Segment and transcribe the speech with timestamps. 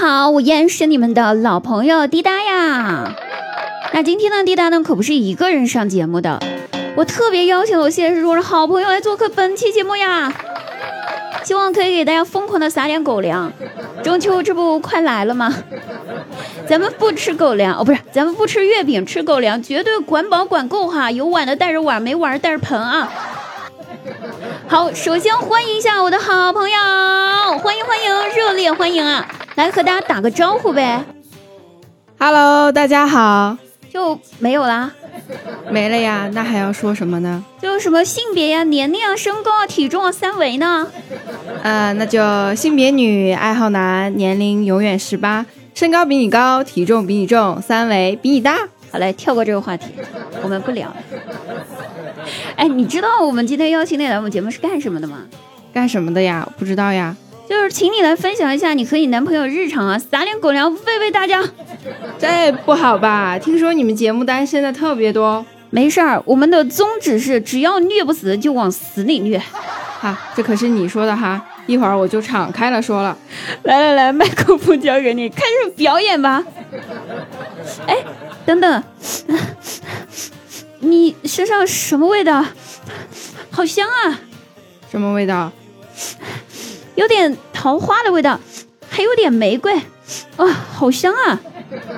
[0.00, 3.12] 好，我依然是你们的老朋友滴答呀。
[3.92, 6.40] 那今天呢，滴答呢可不是一个人上节目的，
[6.96, 10.32] 我特别邀请了我现实中的好朋友来做客本期节目呀。
[11.44, 13.52] 希望可以给大家疯狂的撒点狗粮。
[14.02, 15.54] 中秋这不快来了吗？
[16.66, 21.10] 咱们不吃狗粮哦，不是，咱们不吃月饼，吃狗粮，绝对管饱管够哈。
[21.10, 23.12] 有碗的带着碗，没碗带着盆啊。
[24.66, 26.78] 好，首先欢迎一下我的好朋友，
[27.58, 29.28] 欢迎欢迎，热烈欢迎啊！
[29.60, 31.04] 来和大家打个招呼呗。
[32.18, 33.58] Hello，大家好，
[33.92, 34.90] 就没有啦，
[35.70, 37.44] 没了呀，那还要说什么呢？
[37.60, 40.86] 就什么性别呀、年龄啊、身高啊、体重啊、三围呢？
[41.62, 48.56] 呃，那就性别女，爱好男，年龄永远十八，身高比你高，体重比你重，三围比你大。
[48.90, 49.88] 好嘞，跳过这个话题，
[50.42, 50.90] 我们不聊。
[52.56, 55.18] 哎，你知道我们今天邀请你来我们节目是干什么的吗？
[55.74, 56.48] 干什么的呀？
[56.58, 57.14] 不知道呀。
[57.50, 61.42] 就是请你来分享一下你和你男朋友日常啊，撒点狗粮喂喂大家。
[62.16, 63.36] 这不好吧？
[63.40, 65.44] 听说你们节目单身的特别多。
[65.70, 69.36] 没事儿，我们的宗旨是只要虐不死就往死里虐。
[69.98, 73.18] 哈，这可是你说的哈，一会儿我就敞开了说了。
[73.64, 76.44] 来来来，麦克风交给你，开始表演吧。
[77.88, 77.96] 哎，
[78.46, 78.84] 等等，
[80.78, 82.44] 你身上什么味道？
[83.50, 84.20] 好香啊！
[84.88, 85.50] 什么味道？
[87.00, 88.38] 有点桃花的味道，
[88.90, 89.74] 还有点玫瑰，
[90.36, 91.40] 啊，好香啊！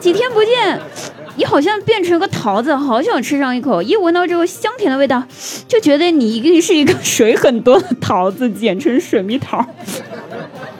[0.00, 0.80] 几天不见，
[1.36, 3.80] 你好像变成个桃子，好想吃上一口。
[3.80, 5.22] 一闻到这个香甜的味道，
[5.68, 9.64] 就觉得你一定是一个水很多的桃子，简称水蜜桃。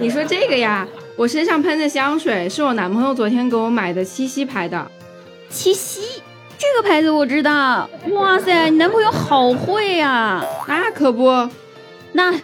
[0.01, 0.85] 你说这个呀？
[1.15, 4.91] 我身上喷的香水是我男朋友昨天给我买的七夕牌的。
[5.49, 6.01] 七夕
[6.59, 7.89] 这个牌子我知道。
[8.15, 10.45] 哇塞，你男朋友好会呀！
[10.67, 11.49] 那可不，
[12.11, 12.35] 那。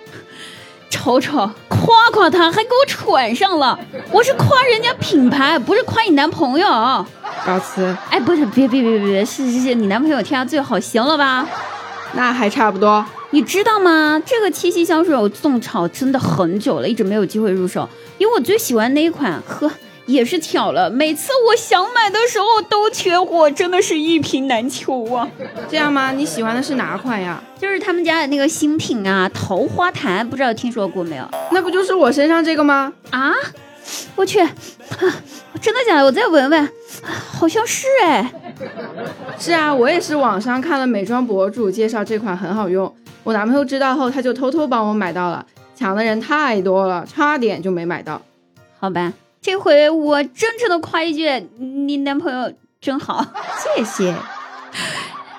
[0.95, 3.77] 瞅瞅，夸夸他，还给我喘上了。
[4.13, 6.69] 我是夸人家品牌，不是夸你男朋友。
[7.45, 7.95] 告辞。
[8.11, 11.45] 哎，不是，别别别别别，是是是，你男朋友天下最好，行了吧？
[12.13, 13.05] 那还差不多。
[13.31, 14.23] 你知道吗？
[14.25, 17.89] 这个七夕香水我种草真的很久了，一直没有机会入手，
[18.19, 19.69] 因为我最喜欢那一款，呵，
[20.07, 25.29] 也是巧了，每次我想买的时候都缺货，真的是一瓶难求啊。
[25.71, 26.13] 这样吗？
[26.13, 27.43] 你喜欢的是哪款呀？
[27.59, 31.27] 就是他们家的那个新品啊，桃花潭，不知道听说过没有？
[31.53, 32.93] 那不就是我身上这个吗？
[33.11, 33.33] 啊，
[34.15, 34.51] 我去，啊、
[35.61, 36.05] 真的假的？
[36.05, 36.69] 我再闻闻，
[37.03, 38.31] 好像是哎。
[39.39, 48.21] 是啊，我也是网上看了美妆博主介绍这款很好用，我男朋友知道后他就偷偷帮我买到了，抢的人太多了，差点就没买到。
[48.79, 51.29] 好吧，这回我真诚的夸一句，
[51.59, 52.51] 你男朋友
[52.81, 53.23] 真好，
[53.77, 54.15] 谢谢。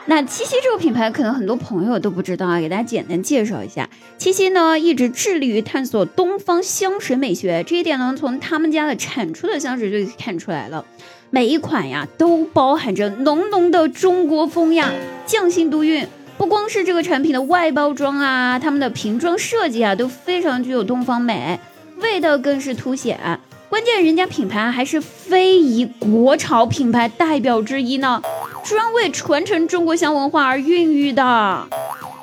[0.06, 3.90] 那七夕这个品牌，可能很多朋友都不知道啊，给大家简单介绍一下。
[4.20, 10.86] 七夕呢，一直致力于探索东方香水美学，这一点呢，从他们家的产出的香水就可以看出来了。
[11.32, 14.92] 每一款呀，都包含着浓浓的中国风呀，
[15.26, 16.08] 匠心独运。
[16.38, 21.60] 不光是这个产品的外包装啊，他们的瓶装设计啊，都非常具有东方美，
[21.98, 23.40] 味道更是凸显。
[23.76, 28.22] 关键人家品牌还是非遗国潮品牌代表之一呢，
[28.64, 31.68] 专为传承中国香文化而孕育的。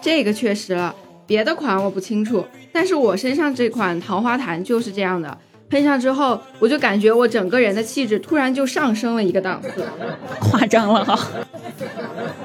[0.01, 0.95] 这个确实了，
[1.27, 2.43] 别的款我不清楚，
[2.73, 5.37] 但是我身上这款桃花潭就是这样的，
[5.69, 9.87] 喷上之后，我就感觉我整个人的气质突然就上升了一个档次。
[10.41, 11.19] 夸张了哈？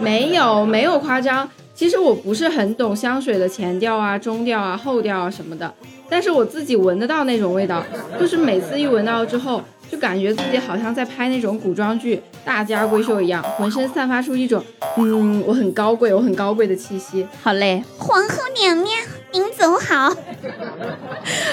[0.01, 1.49] 没有，没有夸张。
[1.77, 5.71] 其实我不是很懂香水的前调啊、中调啊、后调啊什么的。
[6.09, 7.83] 但是我自己闻得到那种味道，
[8.19, 9.61] 就是每次一闻到之后，
[9.91, 14.63] 就感觉自己好像在拍那种古装剧大家闺秀一样，浑身散发出一种
[14.97, 17.27] 嗯，我很高贵，我很高贵的气息。
[17.43, 18.97] 好嘞，皇后娘娘，
[19.31, 20.11] 您走好。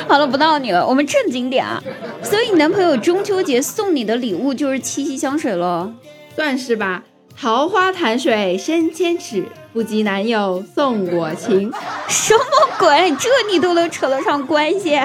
[0.09, 1.83] 好了，不闹你了，我们正经点啊。
[2.23, 5.93] 所以你男朋友中秋节送你的礼物就是七夕香水喽？
[6.35, 7.03] 算是吧。
[7.37, 11.71] 桃花潭水深千尺，不及男友送我情。
[12.09, 12.45] 什么
[12.79, 13.15] 鬼？
[13.19, 14.99] 这你都能扯得上关系？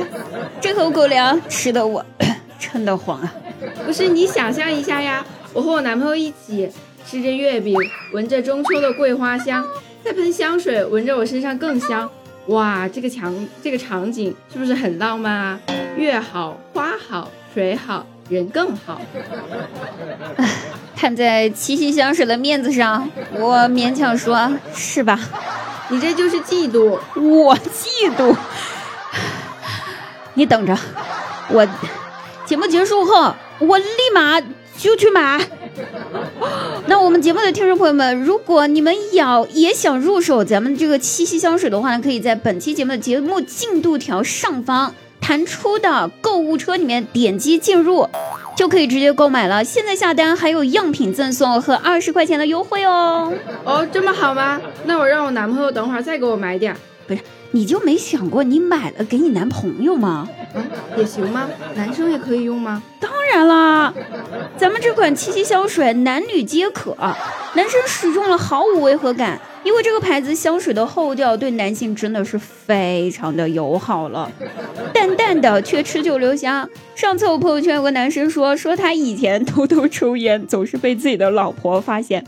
[0.62, 2.06] 这口狗粮吃的我
[2.59, 3.33] 撑得慌啊！
[3.86, 6.69] 不是你想象一下呀，我和我男朋友一起
[7.06, 7.75] 吃着月饼，
[8.13, 9.65] 闻着中秋的桂花香，
[10.03, 12.09] 再喷香水，闻着我身上更香。
[12.48, 15.59] 哇，这个场这个场景是不是很浪漫啊？
[15.98, 19.01] 月好花好水好人更好。
[20.95, 25.19] 看在七夕香水的面子上，我勉强说是吧？
[25.89, 28.35] 你这就是嫉妒，我嫉妒。
[30.35, 30.77] 你等着，
[31.49, 31.67] 我
[32.45, 34.39] 节目结束后，我立马
[34.77, 35.41] 就去买。
[36.87, 48.07] 那我们节目的听众朋友们，如果你们要也想入手咱们这个七夕香水的话呢，可以在本期节目的节目进度条上方弹出的购物车里面点击进入，
[48.56, 49.63] 就可以直接购买了。
[49.63, 53.31] 现在下单还有样品赠送和二十块钱的优惠哦。
[53.63, 54.60] 哦，这么好吗？
[54.86, 56.75] 那我让我男朋友等会儿再给我买点。
[57.07, 57.21] 不是，
[57.51, 60.27] 你就没想过你买了给你男朋友吗？
[60.56, 60.63] 嗯，
[60.98, 61.50] 也行吗？
[61.75, 62.81] 男生也可以用吗？
[63.00, 63.94] 当然啦，
[64.57, 66.95] 咱们这款七夕香水男女皆可，
[67.56, 69.40] 男生使用了毫无违和感。
[69.62, 74.31] 因为这个牌子香水的后调对男性真的是非常的友好了，
[74.94, 76.68] 淡淡的却持久留香。
[76.96, 82.24] 上次我朋友圈有个男生说，说他以前偷偷抽烟，总是被自己的老婆发现，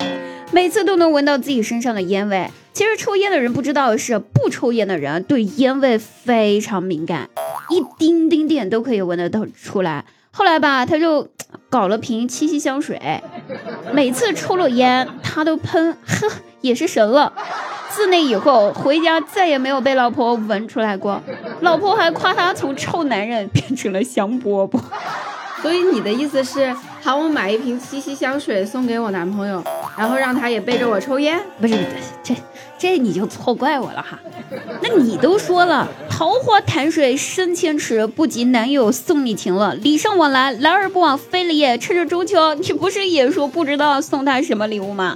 [0.51, 2.51] 每次都能闻到自己身上的烟味。
[2.73, 7.29] 其实抽烟的人不知道的是，不抽烟的人对烟味非常敏感，
[7.69, 10.03] 一丁丁点都可以闻得到出来。
[10.31, 11.27] 后来吧，他就
[11.69, 12.99] 搞了瓶七夕香水，
[13.93, 16.27] 每次抽了烟他都喷，呵。
[16.61, 17.33] 也是神了，
[17.89, 21.19] 自那以后回家再也没有被老婆闻出来过，
[21.61, 24.79] 老婆还夸他从臭男人变成了香饽饽。
[25.63, 29.63] 所以你的意思是喊我买一瓶七夕香水送给我男朋友，
[29.97, 31.39] 然后让他也背着我抽烟？
[31.59, 31.75] 不是，
[32.21, 32.35] 这
[32.81, 34.19] 这你就错怪我了哈。
[34.81, 39.75] 那你都说了，桃花潭水深千尺，不及男友送你情了。
[39.75, 41.77] 礼尚往来，来而不往非礼也。
[41.77, 45.15] 趁着中秋，你不是也说不知道送他什么礼物吗？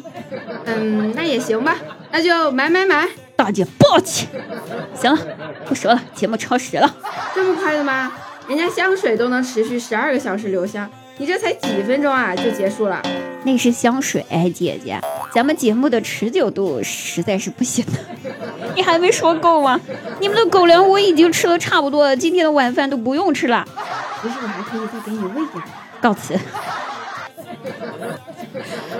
[0.65, 1.75] 嗯，那也行吧，
[2.11, 3.09] 那就买买买。
[3.35, 4.29] 大姐抱歉。
[4.93, 5.19] 行了，
[5.65, 6.95] 不说了，节目超时了。
[7.33, 8.11] 这么快的吗？
[8.47, 10.87] 人家香水都能持续十二个小时留香，
[11.17, 13.01] 你这才几分钟啊就结束了？
[13.43, 14.23] 那是香水，
[14.53, 14.99] 姐姐，
[15.35, 17.99] 咱们节目的持久度实在是不行的。
[18.73, 19.77] 你还没说够吗？
[20.21, 23.67] 你们的狗粮我已经吃的差不多了，今天的晚饭都不用吃了。
[24.21, 25.61] 不是，我还可以再给你喂点。
[25.99, 26.33] 告辞。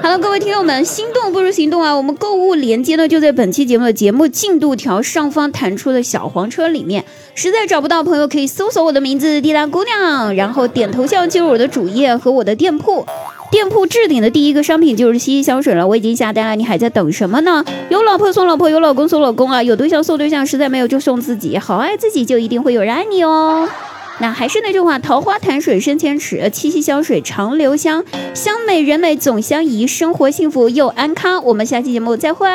[0.02, 1.96] 好了，各位听友们，心动不如行动啊！
[1.96, 7.06] 我们购物链接呢就在本期节目的节目进度条上方弹出的小黄车里面。
[7.34, 13.06] 实在找不到朋友，可以搜索我的名字“滴答姑娘”，然后点头像进入我的主页和我的店铺。
[13.52, 17.64] 店铺置顶的第一个商品就是西西香水了，我已经下单了，你还在等什么呢？
[17.90, 19.64] 有老婆送老婆，有老公送老公啊！
[19.64, 23.70] 有对象送对象，实在没有就送自己，好爱自己就一定会有人爱你哦。
[24.20, 28.04] 那还是那句话，桃花潭水深千尺，七夕香水长留香，
[28.34, 31.44] 香美人美总相宜，生活幸福又安康。
[31.46, 32.48] 我们下期节目再会。